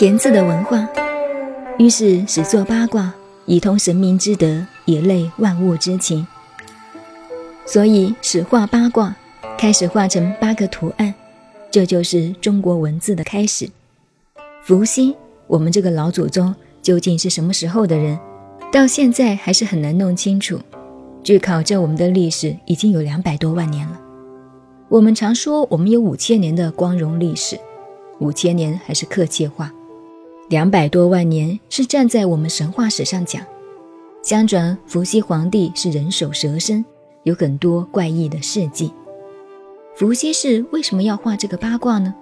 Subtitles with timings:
[0.00, 0.88] 田字的文化，
[1.76, 3.12] 于是始作八卦，
[3.44, 6.26] 以通神明之德，以类万物之情。
[7.66, 9.14] 所以始画八卦，
[9.58, 11.12] 开始画成八个图案，
[11.70, 13.68] 这就是中国文字的开始。
[14.62, 15.14] 伏羲，
[15.46, 18.18] 我们这个老祖宗究竟是什么时候的人？
[18.72, 20.58] 到现在还是很难弄清楚。
[21.22, 24.00] 据考证，我们的历史已经有两百多万年了。
[24.88, 27.60] 我们常说我们有五千年的光荣历史，
[28.18, 29.70] 五千年还是客气话，
[30.50, 33.40] 两百多万年是站在我们神话史上讲。
[34.20, 36.84] 相传伏羲皇帝是人首蛇身，
[37.22, 38.92] 有很多怪异的事迹。
[39.94, 42.12] 伏羲氏为什么要画这个八卦呢？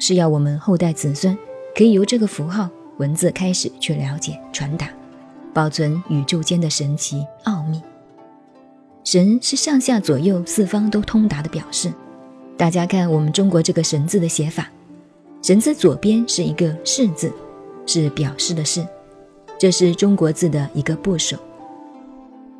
[0.00, 1.38] 是要我们后代子孙
[1.72, 4.88] 可以由这个符号文字开始去了解传达。
[5.54, 7.80] 保存宇宙间的神奇奥秘。
[9.04, 11.92] 神是上下左右四方都通达的表示。
[12.56, 14.68] 大家看我们中国这个“神”字的写法
[15.42, 17.32] ，“神”字左边是一个“示”字，
[17.86, 18.86] 是表示的“是”，
[19.58, 21.36] 这是中国字的一个部首。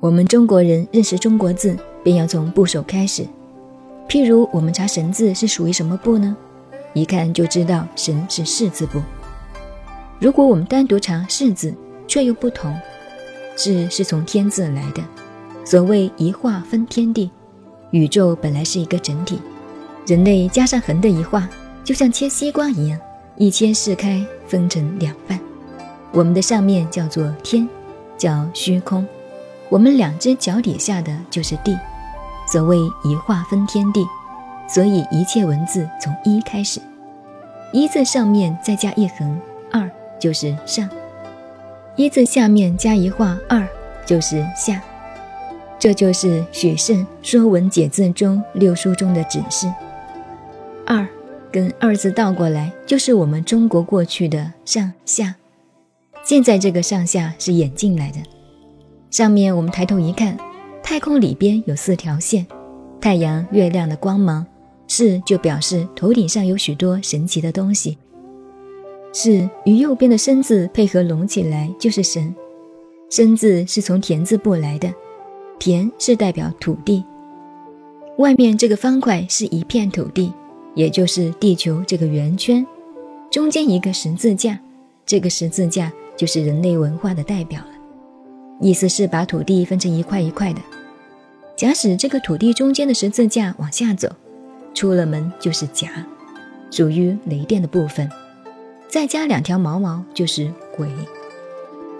[0.00, 3.26] 我们中国人认识中国字，便要从部首开始。
[4.08, 6.36] 譬如我们查“神”字是属于什么部呢？
[6.94, 9.00] 一看就知道“神”是“示”字部。
[10.20, 11.74] 如果我们单独查“示”字，
[12.06, 12.74] 却又不同，
[13.56, 15.02] 是是从天字来的。
[15.64, 17.30] 所谓一画分天地，
[17.90, 19.38] 宇宙本来是一个整体，
[20.06, 21.46] 人类加上横的一画，
[21.84, 22.98] 就像切西瓜一样，
[23.38, 25.38] 一切四开，分成两半。
[26.10, 27.68] 我们的上面叫做天，
[28.16, 29.04] 叫虚空；
[29.68, 31.78] 我们两只脚底下的就是地。
[32.50, 34.04] 所谓一画分天地，
[34.68, 36.80] 所以一切文字从一开始，
[37.72, 40.88] 一字上面再加一横，二就是上。
[41.94, 43.64] 一字下面加一画二，
[44.04, 44.82] 就是下。
[45.78, 49.72] 这就是许慎《说文解字》中六书中的指示。
[50.84, 51.06] 二
[51.52, 55.34] 跟二字倒过来，就是我们中国过去的上下。
[56.24, 58.18] 现在这个上下是演进来的。
[59.10, 60.36] 上面我们抬头一看，
[60.82, 62.46] 太空里边有四条线，
[63.00, 64.44] 太阳、月亮的光芒，
[64.86, 67.96] 是就表示头顶上有许多神奇的东西。
[69.14, 72.34] 是与右边的生字配合拢起来，就是神。
[73.08, 74.92] 生字是从田字部来的，
[75.58, 77.02] 田是代表土地。
[78.18, 80.30] 外面这个方块是一片土地，
[80.78, 82.64] 也就是地球这个圆圈。
[83.32, 84.56] 中间一个十字架，
[85.04, 87.70] 这个十字架就是人类文化的代表了。
[88.60, 90.60] 意思是把土地分成一块一块的。
[91.56, 94.08] 假使这个土地中间的十字架往下走，
[94.72, 95.88] 出了门就是甲，
[96.70, 98.08] 属于雷电的部分。
[98.86, 100.88] 再加两条毛毛就是鬼。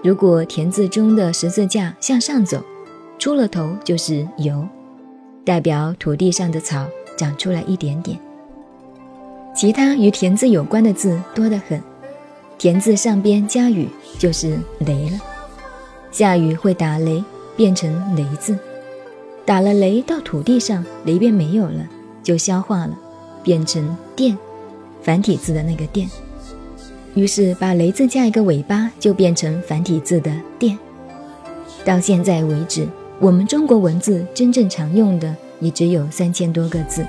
[0.01, 2.63] 如果田字中的十字架向上走，
[3.17, 4.65] 出了头就是酉，
[5.43, 8.17] 代表土地上的草长出来一点点。
[9.55, 11.81] 其他与田字有关的字多得很。
[12.57, 13.87] 田字上边加雨
[14.17, 15.19] 就是雷了，
[16.11, 17.23] 下雨会打雷，
[17.55, 18.57] 变成雷字。
[19.45, 21.87] 打了雷到土地上，雷便没有了，
[22.21, 22.97] 就消化了，
[23.43, 24.37] 变成电，
[25.01, 26.09] 繁体字的那个电。
[27.15, 30.77] 于是把“雷”字加一个尾巴，就变成繁体字的“电”。
[31.83, 32.87] 到现在为止，
[33.19, 37.05] 我们中国文字真正常用的也只有三千多个字，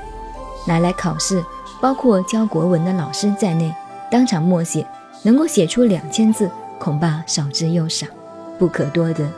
[0.67, 1.45] 拿来考试，
[1.81, 3.75] 包括教国文的老师在内，
[4.11, 4.87] 当场默写，
[5.23, 8.07] 能够写出两千字，恐怕少之又少，
[8.59, 9.29] 不可多得。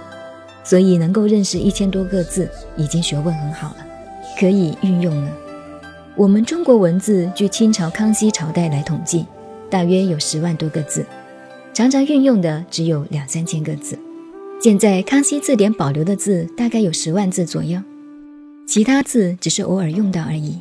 [0.64, 3.86] 所以能够认识一千多个字，已经学问很好了，
[4.38, 5.30] 可以运用了。
[6.14, 9.26] 我们中国文字，据清朝康熙朝代来统计。
[9.70, 11.06] 大约有十万多个字，
[11.72, 13.98] 常常运用的只有两三千个字。
[14.60, 17.80] 现在康熙字典保留的字大概有十万字左右，
[18.66, 20.58] 其他字只是偶尔用到而已。